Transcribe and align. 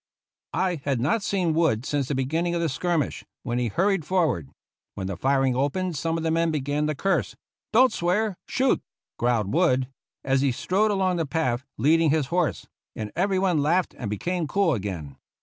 I 0.55 0.81
had 0.83 0.99
not 0.99 1.21
seen 1.21 1.53
Wood 1.53 1.85
since 1.85 2.07
the 2.07 2.15
beginning 2.15 2.55
of 2.55 2.59
94 2.61 2.81
GENERAL 2.81 2.91
YOUNG'S 3.03 3.13
FIGHT 3.13 3.19
the 3.19 3.21
skirmish, 3.23 3.29
when 3.43 3.59
he 3.59 3.67
hurried 3.67 4.03
forward. 4.03 4.49
When 4.95 5.05
the 5.05 5.15
firing 5.15 5.55
opened 5.55 5.95
some 5.95 6.17
of 6.17 6.23
the 6.23 6.31
men 6.31 6.49
began 6.49 6.87
to 6.87 6.95
curse. 6.95 7.35
"Don't 7.71 7.93
swear— 7.93 8.35
shoot!" 8.47 8.81
growled 9.19 9.53
Wood, 9.53 9.89
as 10.23 10.41
he 10.41 10.51
strode 10.51 10.89
along 10.89 11.17
the 11.17 11.27
path 11.27 11.67
leading 11.77 12.09
his 12.09 12.25
horse, 12.33 12.65
and 12.95 13.11
every 13.15 13.37
one 13.37 13.61
laughed 13.61 13.93
and 13.95 14.09
became 14.09 14.47
cool 14.47 14.73
again. 14.73 15.17